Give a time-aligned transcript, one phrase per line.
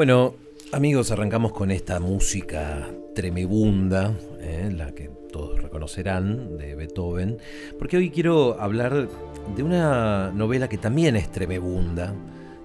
[0.00, 0.34] Bueno,
[0.72, 7.36] amigos, arrancamos con esta música tremebunda, eh, la que todos reconocerán, de Beethoven,
[7.78, 9.10] porque hoy quiero hablar
[9.54, 12.14] de una novela que también es tremebunda,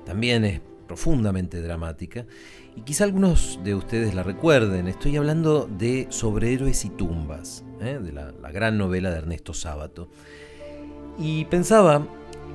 [0.05, 2.25] también es profundamente dramática,
[2.73, 4.87] y quizá algunos de ustedes la recuerden.
[4.87, 9.53] Estoy hablando de Sobre héroes y tumbas, eh, de la, la, gran novela de Ernesto
[9.53, 10.07] Sábato.
[11.19, 12.07] Y pensaba,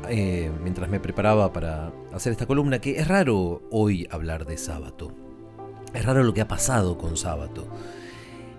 [0.08, 5.12] eh, mientras me preparaba para hacer esta columna, que es raro hoy hablar de Sábato.
[5.94, 7.68] Es raro lo que ha pasado con Sábato.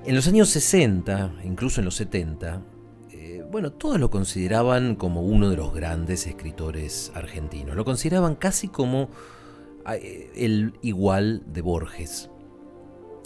[0.05, 2.61] En los años 60, incluso en los 70,
[3.11, 7.75] eh, bueno, todos lo consideraban como uno de los grandes escritores argentinos.
[7.75, 9.09] Lo consideraban casi como
[9.91, 12.29] eh, el igual de Borges.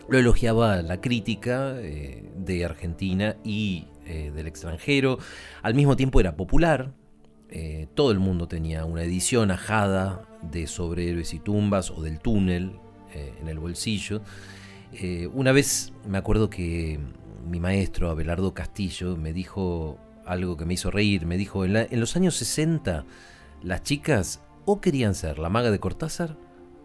[0.08, 5.17] Lo elogiaba la crítica de Argentina y del extranjero.
[5.63, 6.93] Al mismo tiempo era popular.
[7.49, 12.19] Eh, todo el mundo tenía una edición ajada de Sobre héroes y tumbas o del
[12.19, 12.79] túnel
[13.13, 14.21] eh, en el bolsillo.
[14.93, 16.99] Eh, una vez me acuerdo que
[17.47, 21.25] mi maestro Abelardo Castillo me dijo algo que me hizo reír.
[21.25, 23.05] Me dijo, en, los años 60
[23.63, 26.37] las chicas o querían ser la maga de Cortázar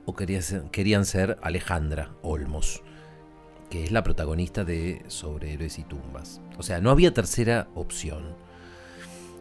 [0.05, 2.83] o querían ser, querían ser Alejandra Olmos,
[3.70, 6.41] que es la protagonista de Sobre héroes y tumbas.
[6.58, 8.36] O sea, no había tercera opción.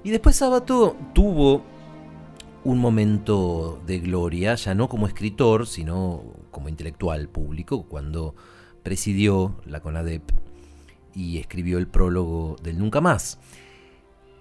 [0.03, 1.63] Y después Sábato tuvo
[2.63, 8.35] un momento de gloria, ya no como escritor, sino como intelectual público, cuando
[8.81, 10.23] presidió la CONADEP
[11.13, 13.39] y escribió el prólogo del Nunca Más.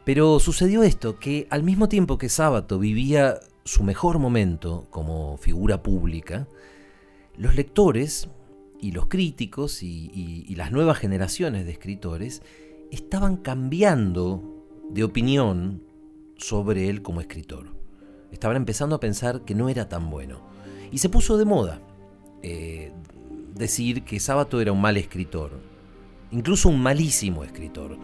[0.04, 5.82] Pero sucedió esto, que al mismo tiempo que Sábato vivía su mejor momento como figura
[5.82, 6.48] pública,
[7.36, 8.28] los lectores
[8.80, 12.42] y los críticos y las nuevas generaciones de escritores
[12.90, 14.57] estaban cambiando
[14.90, 15.82] de opinión
[16.36, 17.66] sobre él como escritor.
[18.30, 20.40] Estaban empezando a pensar que no era tan bueno.
[20.90, 21.80] Y se puso de moda
[22.42, 22.92] eh,
[23.54, 25.52] decir que Sábato era un mal escritor,
[26.30, 27.98] incluso un malísimo escritor.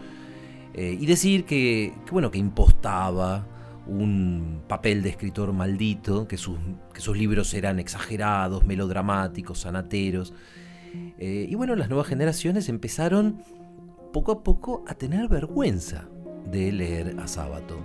[0.73, 3.47] Eh, y decir que, bueno, que impostaba
[3.87, 6.57] un papel de escritor maldito, que sus,
[6.93, 10.33] que sus libros eran exagerados, melodramáticos, sanateros.
[11.17, 13.41] Eh, y bueno, las nuevas generaciones empezaron
[14.11, 16.09] poco a poco a tener vergüenza
[16.51, 17.79] de leer a Sábato.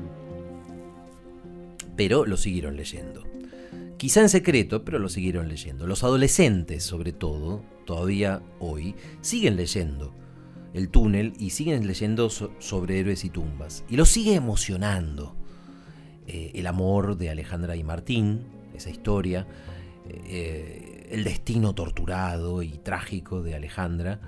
[1.96, 3.24] Pero lo siguieron leyendo.
[3.96, 5.86] Quizá en secreto, pero lo siguieron leyendo.
[5.86, 10.14] Los adolescentes, sobre todo, todavía hoy, siguen leyendo
[10.72, 13.84] El túnel y siguen leyendo so- sobre héroes y tumbas.
[13.90, 15.34] Y los sigue emocionando.
[16.28, 18.42] Eh, el amor de Alejandra y Martín,
[18.72, 19.48] esa historia,
[20.08, 24.20] eh, el destino torturado y trágico de Alejandra,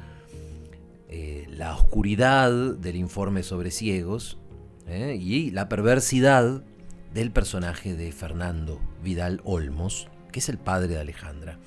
[1.15, 4.39] eh, la oscuridad del informe sobre ciegos
[4.87, 6.65] eh, y la perversidad
[7.13, 11.59] del personaje de Fernando Vidal Olmos, que es el padre de Alejandra.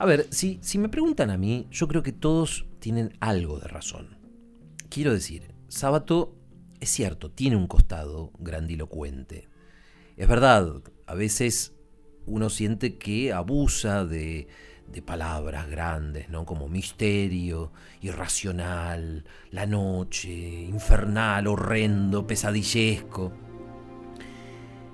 [0.00, 3.68] A ver, si, si me preguntan a mí, yo creo que todos tienen algo de
[3.68, 4.18] razón.
[4.88, 6.34] Quiero decir, Sábato
[6.80, 9.46] es cierto, tiene un costado grandilocuente.
[10.16, 11.74] Es verdad, a veces
[12.26, 14.48] uno siente que abusa de,
[14.86, 16.44] de palabras grandes, ¿no?
[16.44, 23.32] Como misterio, irracional, la noche, infernal, horrendo, pesadillesco.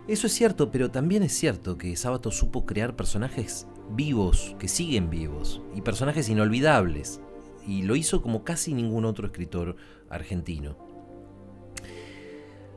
[0.09, 5.11] Eso es cierto, pero también es cierto que Sábato supo crear personajes vivos, que siguen
[5.11, 7.21] vivos, y personajes inolvidables.
[7.67, 9.77] Y lo hizo como casi ningún otro escritor
[10.09, 10.77] argentino.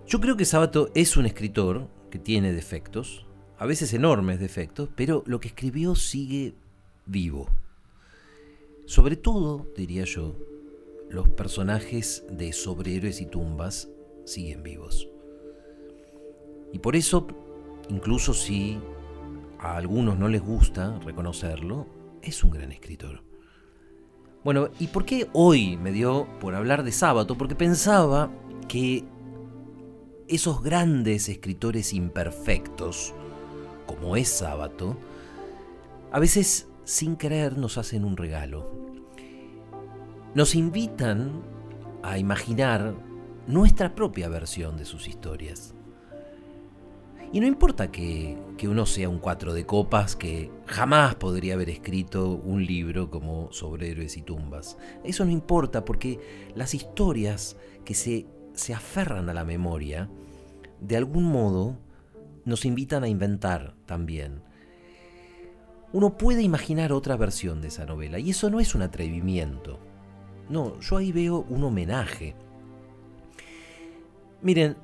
[0.05, 3.25] Yo creo que Sábato es un escritor que tiene defectos,
[3.57, 6.53] a veces enormes defectos, pero lo que escribió sigue
[7.05, 7.47] vivo.
[8.85, 10.35] Sobre todo, diría yo,
[11.09, 13.89] los personajes de sobrehéroes y tumbas
[14.25, 15.07] siguen vivos.
[16.71, 17.27] Y por eso,
[17.89, 18.79] incluso si
[19.59, 21.87] a algunos no les gusta reconocerlo,
[22.21, 23.21] es un gran escritor.
[24.43, 27.37] Bueno, ¿y por qué hoy me dio por hablar de Sábato?
[27.37, 28.29] Porque pensaba
[28.67, 29.05] que
[30.27, 33.13] esos grandes escritores imperfectos,
[33.85, 34.97] como es Sábato,
[36.11, 38.69] a veces sin querer nos hacen un regalo.
[40.35, 41.43] Nos invitan
[42.01, 42.95] a imaginar
[43.47, 45.75] nuestra propia versión de sus historias.
[47.31, 51.69] Y no importa que, que, uno sea un cuatro de copas que jamás podría haber
[51.71, 54.77] escrito un libro como sobre héroes y tumbas.
[55.03, 56.19] Eso no importa porque
[56.53, 60.11] las historias que se, se aferran a la memoria,
[60.79, 61.79] de algún modo,
[62.45, 64.43] nos invitan a inventar también.
[65.93, 69.79] Uno puede imaginar otra versión de esa novela y eso no es un atrevimiento.
[70.49, 72.35] No, yo ahí veo un homenaje.
[74.41, 74.75] Miren,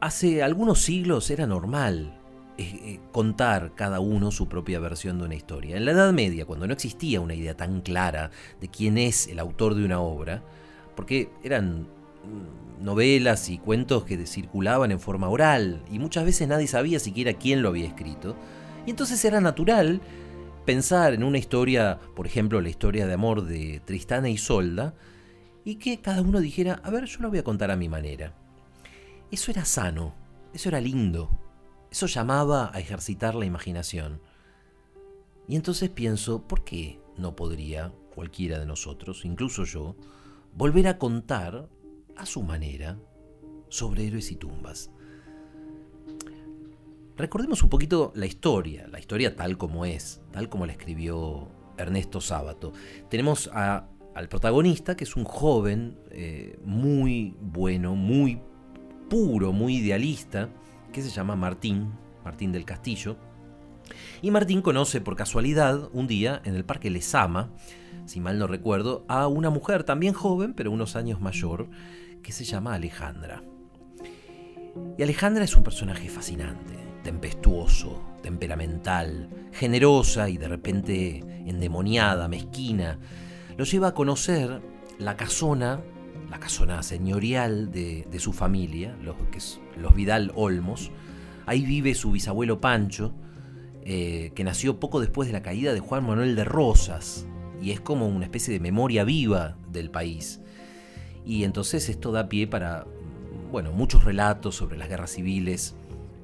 [0.00, 2.20] hace algunos siglos era normal
[2.58, 5.76] eh, contar cada uno su propia versión de una historia.
[5.76, 8.30] En la Edad Media, cuando no existía una idea tan clara
[8.60, 10.42] de quién es el autor de una obra,
[10.94, 16.66] porque eran mm, novelas y cuentos que circulaban en forma oral y muchas veces nadie
[16.66, 18.36] sabía siquiera quién lo había escrito,
[18.84, 20.00] y entonces era natural
[20.70, 24.94] pensar en una historia, por ejemplo, la historia de amor de Tristana y Solda,
[25.64, 28.36] y que cada uno dijera, a ver, yo lo voy a contar a mi manera.
[29.32, 30.14] Eso era sano,
[30.54, 31.28] eso era lindo,
[31.90, 34.20] eso llamaba a ejercitar la imaginación.
[35.48, 39.96] Y entonces pienso, ¿por qué no podría cualquiera de nosotros, incluso yo,
[40.54, 41.68] volver a contar
[42.14, 42.96] a su manera
[43.70, 44.92] sobre héroes y tumbas?
[47.20, 52.22] Recordemos un poquito la historia, la historia tal como es, tal como la escribió Ernesto
[52.22, 52.72] Sábato.
[53.10, 58.40] Tenemos al protagonista, que es un joven eh, muy bueno, muy
[59.10, 60.48] puro, muy idealista,
[60.92, 61.92] que se llama Martín,
[62.24, 63.18] Martín del Castillo.
[64.22, 67.50] Y Martín conoce por casualidad un día en el Parque Lesama,
[68.06, 71.68] si mal no recuerdo, a una mujer también joven, pero unos años mayor,
[72.22, 73.42] que se llama Alejandra.
[74.96, 82.98] Y Alejandra es un personaje fascinante tempestuoso, temperamental, generosa y de repente endemoniada, mezquina,
[83.56, 84.60] lo lleva a conocer
[84.98, 85.80] la casona,
[86.30, 90.90] la casona señorial de, su familia, los, Vidal Olmos.
[91.46, 93.12] Ahí vive su bisabuelo Pancho,
[93.84, 97.26] eh, que nació poco después de la caída de Juan Manuel de Rosas,
[97.60, 100.40] y es como una especie de memoria viva del país.
[101.24, 102.86] Y entonces esto da pie para,
[103.50, 105.76] bueno, muchos relatos sobre las guerras civiles,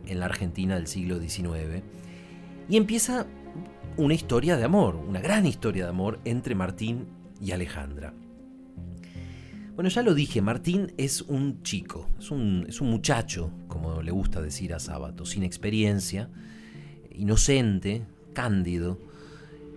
[0.07, 1.83] en la Argentina del siglo XIX.
[2.69, 3.27] Y empieza
[3.97, 7.07] una historia de amor, una gran historia de amor entre Martín
[7.41, 8.13] y Alejandra.
[9.75, 14.73] Bueno, ya lo dije, Martín es un chico, es un, muchacho, como le gusta decir
[14.73, 16.31] a Sábato, sin experiencia,
[17.11, 18.99] inocente, cándido,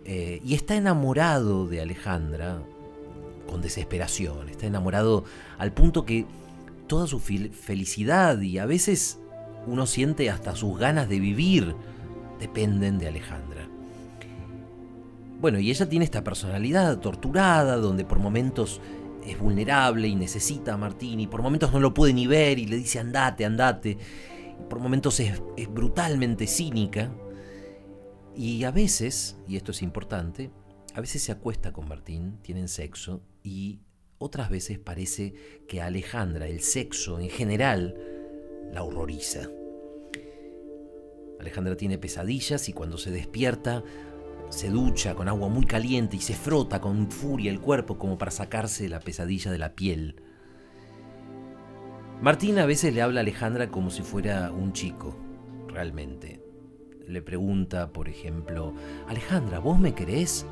[0.05, 2.63] eh, y está enamorado de Alejandra
[3.45, 5.25] con desesperación, está enamorado
[5.57, 6.25] al punto que
[6.87, 9.19] toda su felicidad y a veces
[9.67, 11.75] uno siente hasta sus ganas de vivir
[12.39, 13.67] dependen de Alejandra.
[15.39, 18.81] Bueno, y ella tiene esta personalidad torturada, donde por momentos
[19.25, 22.65] es vulnerable y necesita a Martín, y por momentos no lo puede ni ver y
[22.65, 23.97] le dice andate, andate,
[24.69, 27.11] por momentos es, es brutalmente cínica,
[28.35, 30.51] y a veces, y esto es importante,
[30.93, 33.79] a veces se acuesta con Martín, tienen sexo, y
[34.17, 35.33] otras veces parece
[35.67, 37.95] que a Alejandra el sexo en general
[38.71, 39.49] la horroriza.
[41.39, 43.83] Alejandra tiene pesadillas y cuando se despierta
[44.49, 48.31] se ducha con agua muy caliente y se frota con furia el cuerpo como para
[48.31, 50.15] sacarse la pesadilla de la piel.
[52.21, 55.15] Martín a veces le habla a Alejandra como si fuera un chico,
[55.67, 56.43] realmente.
[57.07, 58.73] Le pregunta, por ejemplo,
[59.07, 60.45] Alejandra, ¿vos me querés?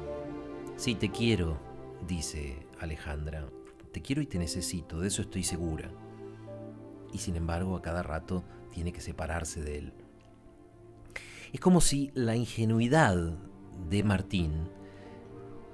[0.77, 1.59] Sí, te quiero,
[2.07, 3.49] dice Alejandra.
[3.91, 5.91] Te quiero y te necesito, de eso estoy segura
[7.13, 9.94] y sin embargo a cada rato tiene que separarse de él.
[11.54, 13.16] Es como si la ingenuidad
[13.90, 14.69] de Martín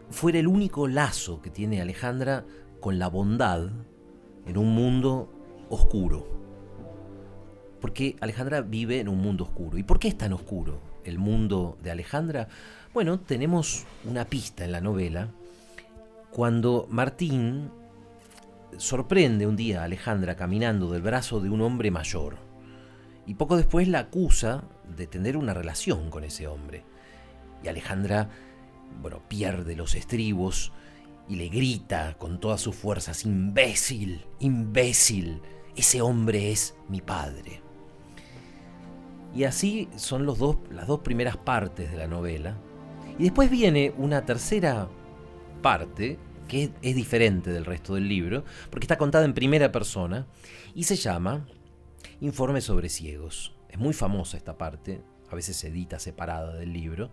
[0.09, 2.45] fuera el único lazo que tiene Alejandra
[2.79, 3.69] con la bondad
[4.45, 5.29] en un mundo
[5.69, 6.27] oscuro.
[7.81, 9.77] Porque Alejandra vive en un mundo oscuro.
[9.77, 12.47] ¿Y por qué es tan oscuro el mundo de Alejandra?
[12.93, 15.29] Bueno, tenemos una pista en la novela
[16.31, 17.71] cuando Martín
[18.77, 22.37] sorprende un día a Alejandra caminando del brazo de un hombre mayor
[23.25, 24.63] y poco después la acusa
[24.95, 26.83] de tener una relación con ese hombre.
[27.63, 28.29] Y Alejandra,
[29.01, 30.73] bueno, pierde los estribos
[31.29, 35.41] y le grita con todas sus fuerzas, imbécil, imbécil,
[35.75, 37.61] ese hombre es mi padre.
[39.33, 42.57] Y así son los dos, las dos primeras partes de la novela.
[43.17, 44.89] Y después viene una tercera
[45.61, 50.27] parte que es, diferente del resto del libro, porque está contada en primera persona
[50.75, 51.45] y se llama
[52.21, 53.53] Informe sobre ciegos.
[53.69, 57.11] Es muy famosa esta parte, a veces se edita separada del libro.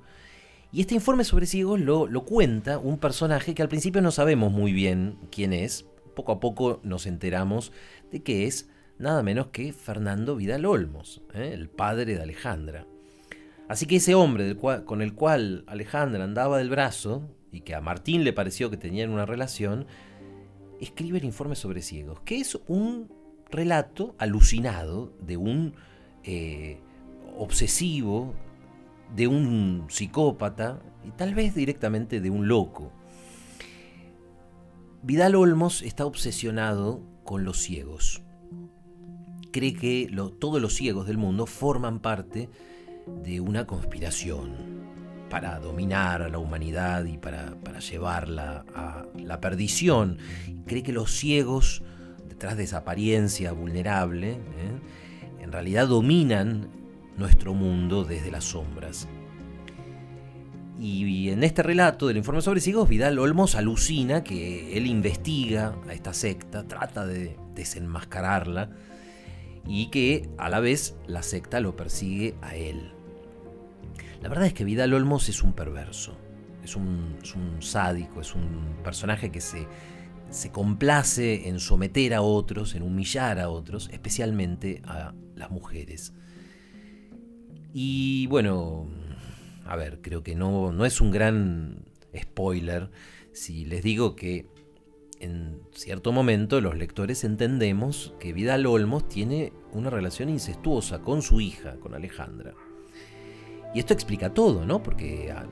[0.72, 4.52] Y este informe sobre ciegos lo, lo, cuenta un personaje que al principio no sabemos
[4.52, 5.86] muy bien quién es.
[6.14, 7.72] Poco a poco nos enteramos
[8.12, 8.68] de que es
[8.98, 11.50] nada menos que Fernando Vidal Olmos, ¿eh?
[11.54, 12.86] el padre de Alejandra.
[13.68, 18.24] Así que ese hombre con el cual Alejandra andaba del brazo, y que a Martín
[18.24, 19.86] le pareció que tenían una relación,
[20.80, 23.10] escribe el informe sobre ciegos, que es un
[23.50, 25.74] relato alucinado de un
[26.22, 26.78] eh,
[27.36, 28.34] obsesivo,
[29.14, 32.92] de un psicópata y tal vez directamente de un loco.
[35.02, 38.22] Vidal Olmos está obsesionado con los ciegos.
[39.50, 42.48] Cree que todos los ciegos del mundo forman parte
[43.24, 44.99] de una conspiración
[45.30, 50.18] para dominar a la humanidad y para, llevarla a la perdición.
[50.66, 51.82] Cree que los ciegos,
[52.28, 55.40] detrás de esa apariencia vulnerable, ¿eh?
[55.40, 56.68] en realidad dominan
[57.16, 59.08] nuestro mundo desde las sombras.
[60.78, 65.92] Y en este relato del informe sobre ciegos, Vidal Olmos alucina que él investiga a
[65.92, 68.70] esta secta, trata de desenmascararla
[69.66, 72.92] y que a la vez la secta lo persigue a él.
[74.22, 76.16] La verdad es que Vidal Olmos es un perverso,
[76.62, 77.16] es un,
[77.60, 79.66] sádico, es un personaje que se,
[80.28, 86.12] se complace en someter a otros, en humillar a otros, especialmente a las mujeres.
[87.72, 88.88] Y bueno,
[89.64, 91.84] a ver, creo que no, no es un gran
[92.14, 92.90] spoiler
[93.32, 94.48] si les digo que
[95.20, 101.40] en cierto momento los lectores entendemos que Vidal Olmos tiene una relación incestuosa con su
[101.40, 102.54] hija, con Alejandra.
[103.74, 104.82] Y esto explica todo, ¿no?
[104.82, 105.46] Porque ah,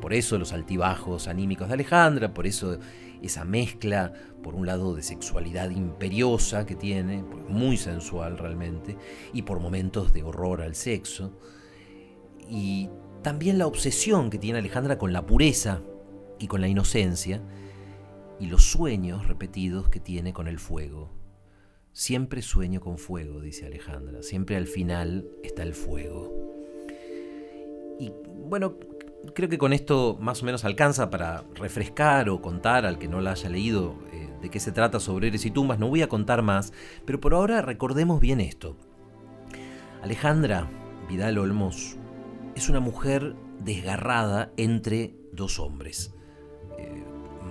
[0.00, 2.78] por eso los altibajos anímicos de Alejandra, por eso
[3.22, 8.96] esa mezcla, por un lado, de sexualidad imperiosa que tiene, muy sensual realmente,
[9.32, 11.38] y por momentos de horror al sexo.
[12.48, 12.90] Y
[13.22, 15.82] también la obsesión que tiene Alejandra con la pureza
[16.40, 17.40] y con la inocencia,
[18.40, 21.12] y los sueños repetidos que tiene con el fuego.
[21.92, 26.51] Siempre sueño con fuego, dice Alejandra, siempre al final está el fuego.
[28.02, 28.12] Y
[28.48, 28.74] bueno,
[29.32, 33.20] creo que con esto más o menos alcanza para refrescar o contar al que no
[33.20, 35.78] la haya leído eh, de qué se trata sobre Eres y Tumbas.
[35.78, 36.72] No voy a contar más,
[37.04, 38.76] pero por ahora recordemos bien esto.
[40.02, 40.68] Alejandra
[41.08, 41.96] Vidal Olmos
[42.56, 46.12] es una mujer desgarrada entre dos hombres.
[46.78, 47.04] Eh,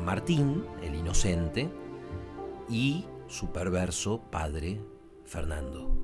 [0.04, 1.70] Martín, el inocente,
[2.68, 4.82] y su perverso padre,
[5.24, 5.96] Fernando.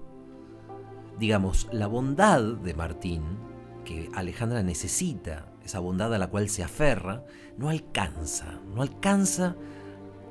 [1.20, 3.47] Digamos, la bondad de Martín,
[3.88, 7.24] que Alejandra necesita, esa bondad a la cual se aferra,
[7.58, 9.56] no alcanza, no alcanza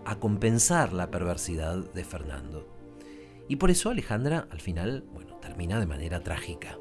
[0.05, 2.69] a compensar la perversidad de Fernando.
[3.49, 6.77] Y por eso Alejandra al final, bueno, termina de manera trágica.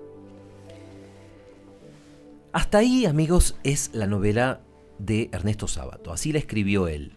[2.51, 4.59] Hasta ahí, amigos, es la novela
[4.99, 6.11] de Ernesto Sábato.
[6.11, 7.13] Así la escribió él.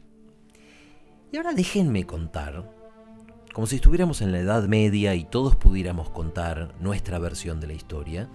[1.33, 2.71] Y ahora déjenme contar,
[3.53, 7.73] como si estuviéramos en la Edad Media y todos pudiéramos contar nuestra versión de la
[7.73, 8.29] historia,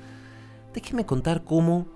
[0.73, 1.87] déjenme contar cómo,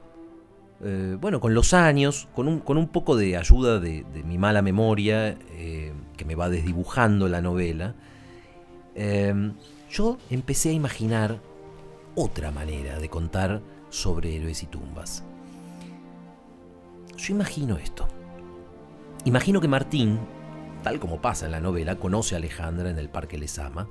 [0.83, 5.93] eh, bueno, con los años, con un, poco de ayuda de, mi mala memoria, eh,
[6.15, 7.95] que me va desdibujando la novela,
[8.95, 9.51] eh,
[9.89, 11.39] yo empecé a imaginar
[12.15, 15.23] otra manera de contar sobre héroes y tumbas.
[17.15, 18.07] Yo imagino esto.
[19.25, 20.19] Imagino que Martín,
[20.83, 23.87] tal como pasa en la novela, conoce a Alejandra en el Parque Lesama.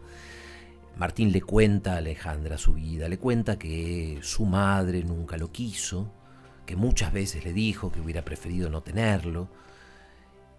[0.96, 6.10] Martín le cuenta a Alejandra su vida, le cuenta que su madre nunca lo quiso,
[6.64, 9.48] que muchas veces le dijo que hubiera preferido no tenerlo.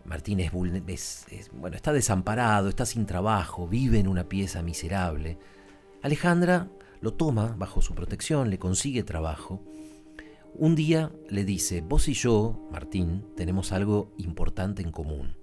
[0.06, 5.40] Martín está desamparado, está sin trabajo, vive en una pieza miserable.
[6.04, 6.68] Alejandra
[7.02, 9.64] lo toma bajo su protección, le consigue trabajo.
[10.54, 15.36] Un día le dice, vos y yo, Martín, tenemos algo importante en común.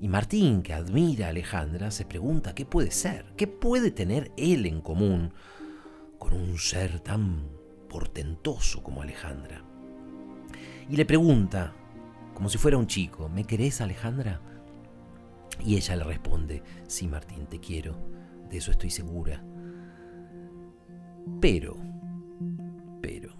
[0.00, 4.66] Y Martín, que admira a Alejandra, se pregunta qué puede ser, qué puede tener él
[4.66, 5.32] en común
[6.18, 7.48] con un ser tan
[7.88, 9.64] portentoso como Alejandra.
[10.88, 11.72] Y le pregunta,
[12.34, 14.40] como si fuera un chico, ¿me querés Alejandra?
[15.64, 17.96] Y ella le responde, sí Martín, te quiero,
[18.50, 19.42] de eso estoy segura.
[21.40, 21.76] Pero,
[23.00, 23.34] pero,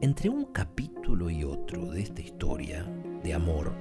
[0.00, 2.84] entre un capítulo y otro de esta historia
[3.22, 3.74] de amor,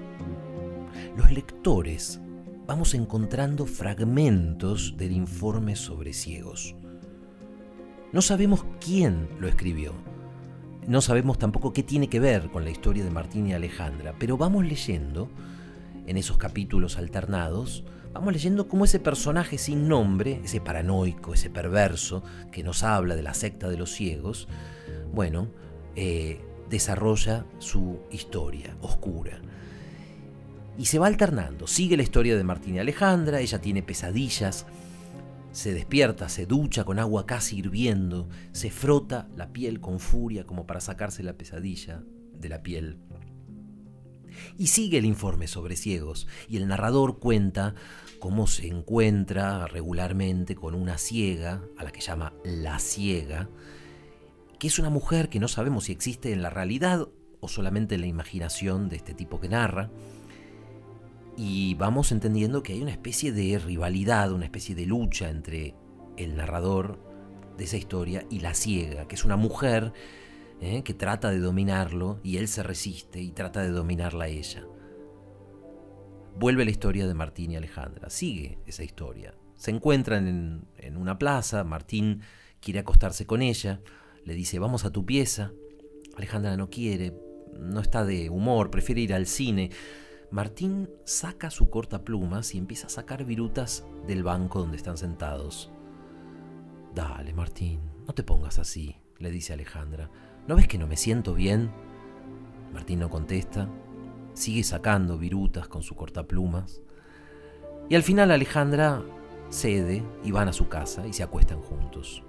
[1.15, 2.19] los lectores
[2.65, 6.75] vamos encontrando fragmentos del informe sobre ciegos.
[8.11, 9.93] No sabemos quién lo escribió.
[10.87, 14.37] No sabemos tampoco qué tiene que ver con la historia de Martín y Alejandra, pero
[14.37, 15.29] vamos leyendo
[16.05, 22.23] en esos capítulos alternados vamos leyendo cómo ese personaje sin nombre, ese paranoico, ese perverso
[22.51, 24.47] que nos habla de la secta de los ciegos,
[25.11, 25.49] bueno,
[25.95, 29.41] eh, desarrolla su historia oscura.
[30.77, 34.65] Y se va alternando, sigue la historia de Martín y Alejandra, ella tiene pesadillas,
[35.51, 40.65] se despierta, se ducha con agua casi hirviendo, se frota la piel con furia como
[40.65, 42.03] para sacarse la pesadilla
[42.33, 42.97] de la piel.
[44.57, 47.75] Y sigue el informe sobre ciegos, y el narrador cuenta
[48.19, 53.47] cómo se encuentra regularmente con una ciega, a la que llama la ciega,
[54.57, 57.07] que es una mujer que no sabemos si existe en la realidad
[57.41, 59.91] o solamente en la imaginación de este tipo que narra.
[61.35, 65.75] Y vamos entendiendo que hay una especie de rivalidad, una especie de lucha entre
[66.17, 66.99] el narrador
[67.57, 69.93] de esa historia y la ciega, que es una mujer
[70.61, 70.83] ¿eh?
[70.83, 74.65] que trata de dominarlo y él se resiste y trata de dominarla a ella.
[76.35, 79.35] Vuelve la historia de Martín y Alejandra, sigue esa historia.
[79.55, 82.21] Se encuentran en, en una plaza, Martín
[82.59, 83.81] quiere acostarse con ella,
[84.25, 85.51] le dice, vamos a tu pieza.
[86.15, 87.13] Alejandra no quiere,
[87.59, 89.71] no está de humor, prefiere ir al cine.
[90.33, 95.71] Martín saca su corta plumas y empieza a sacar virutas del banco donde están sentados.
[96.95, 100.09] Dale, Martín, no te pongas así, le dice Alejandra.
[100.47, 101.69] ¿No ves que no me siento bien?
[102.73, 103.69] Martín no contesta,
[104.33, 106.81] sigue sacando virutas con su cortaplumas.
[107.87, 109.03] Y al final Alejandra
[109.49, 112.23] cede y van a su casa y se acuestan juntos.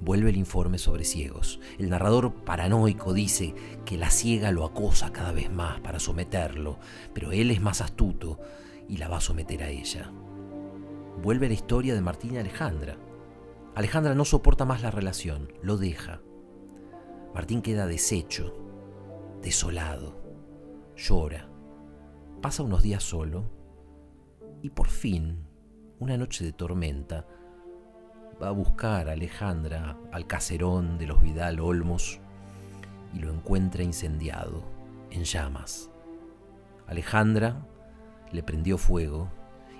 [0.00, 1.60] Vuelve el informe sobre ciegos.
[1.78, 6.78] El narrador paranoico dice que la ciega lo acosa cada vez más para someterlo,
[7.14, 8.38] pero él es más astuto
[8.88, 10.12] y la va a someter a ella.
[11.22, 12.98] Vuelve la historia de Martín y Alejandra.
[13.74, 16.20] Alejandra no soporta más la relación, lo deja.
[17.34, 18.54] Martín queda deshecho,
[19.42, 20.22] desolado,
[20.96, 21.48] llora,
[22.40, 23.44] pasa unos días solo
[24.62, 25.46] y por fin,
[25.98, 27.26] una noche de tormenta,
[28.42, 32.20] va a buscar a Alejandra al caserón de los Vidal Olmos
[33.14, 34.62] y lo encuentra incendiado,
[35.10, 35.90] en llamas.
[36.86, 37.66] Alejandra
[38.32, 39.30] le prendió fuego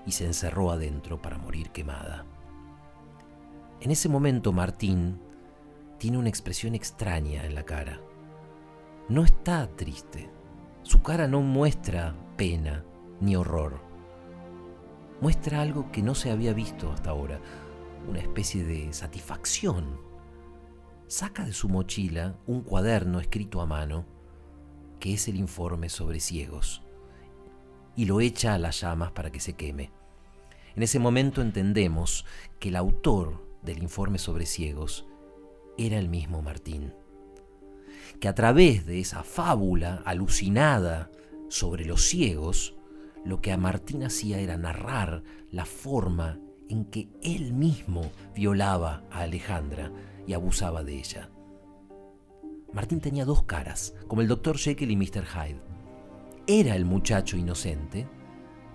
[0.06, 2.24] y se encerró adentro para morir quemada.
[3.80, 5.20] En ese momento Martín
[5.98, 8.00] tiene una expresión extraña en la cara.
[9.08, 10.30] No está triste.
[10.82, 12.84] Su cara no muestra pena
[13.20, 13.80] ni horror.
[15.20, 17.40] Muestra algo que no se había visto hasta ahora,
[18.08, 20.00] una especie de satisfacción.
[21.06, 24.06] Saca de su mochila un cuaderno escrito a mano,
[25.00, 26.82] que es el informe sobre ciegos,
[27.94, 29.92] y lo echa a las llamas para que se queme.
[30.74, 32.24] En ese momento entendemos
[32.58, 35.06] que el autor del informe sobre ciegos
[35.78, 36.92] era el mismo Martín,
[38.20, 41.10] que a través de esa fábula alucinada
[41.48, 42.74] sobre los ciegos,
[43.24, 46.38] lo que a Martín hacía era narrar la forma
[46.68, 49.92] en que él mismo violaba a Alejandra
[50.26, 51.30] y abusaba de ella.
[52.72, 54.58] Martín tenía dos caras, como el Dr.
[54.58, 55.24] Jekyll y Mr.
[55.24, 55.60] Hyde.
[56.46, 58.06] Era el muchacho inocente,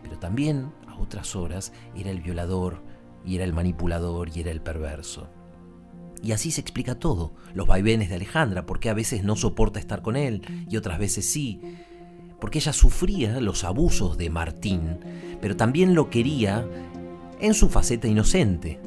[0.01, 2.81] pero también, a otras horas, era el violador,
[3.25, 5.29] y era el manipulador, y era el perverso.
[6.23, 10.01] Y así se explica todo, los vaivenes de Alejandra, porque a veces no soporta estar
[10.01, 11.61] con él, y otras veces sí,
[12.39, 14.99] porque ella sufría los abusos de Martín,
[15.41, 16.67] pero también lo quería
[17.41, 18.79] en su faceta inocente.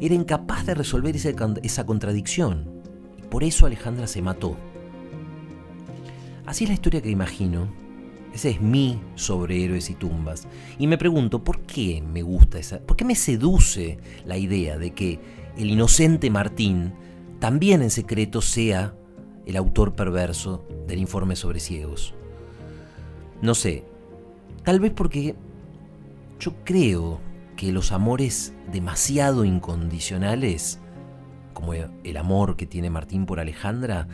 [0.00, 2.82] Era incapaz de resolver esa, contradicción
[3.18, 4.56] y por eso Alejandra se mató.
[6.46, 7.68] Así es la historia que imagino.
[8.34, 10.46] Ese es mi sobre héroes y tumbas.
[10.78, 12.80] Y me pregunto, ¿por qué me gusta esa?
[12.80, 15.20] ¿Por qué me seduce la idea de que
[15.56, 16.92] el inocente Martín
[17.38, 18.94] también en secreto sea
[19.46, 22.14] el autor perverso del informe sobre ciegos?
[23.40, 23.84] No sé,
[24.64, 25.36] tal vez porque
[26.38, 27.20] yo creo
[27.56, 30.80] que los amores demasiado incondicionales,
[31.52, 34.08] como el amor que tiene Martín por Alejandra,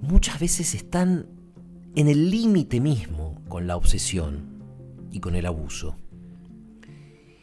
[0.00, 1.26] muchas veces están
[1.94, 4.62] en el límite mismo con la obsesión
[5.10, 5.96] y con el abuso.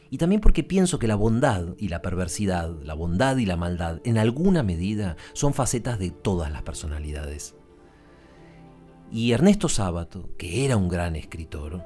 [0.10, 4.00] Y también porque pienso que la bondad y la perversidad, la bondad y la maldad,
[4.04, 7.56] en alguna medida, son facetas de todas las personalidades.
[9.12, 11.84] Y Ernesto Sábato, que era un gran escritor,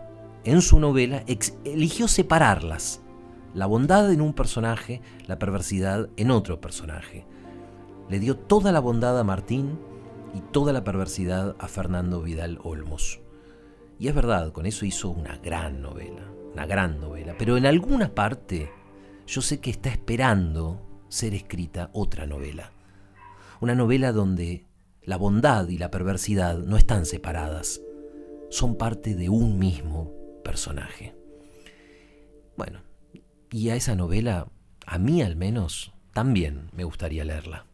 [0.47, 1.25] en su novela
[1.65, 3.01] eligió separarlas.
[3.53, 7.25] La bondad en un personaje, la perversidad en otro personaje.
[8.07, 9.77] Le dio toda la bondad a Martín
[10.33, 13.19] y toda la perversidad a Fernando Vidal Olmos.
[13.99, 17.35] Y es verdad, con eso hizo una gran novela, una gran novela.
[17.37, 18.71] Pero en alguna parte
[19.25, 22.71] yo sé que está esperando ser escrita otra novela.
[23.59, 24.65] Una novela donde
[25.03, 27.81] la bondad y la perversidad no están separadas,
[28.49, 30.15] son parte de un mismo
[30.47, 31.13] personaje.
[32.55, 32.79] Bueno,
[33.51, 34.47] y a esa novela,
[34.85, 37.65] a mí al menos, también me gustaría leerla.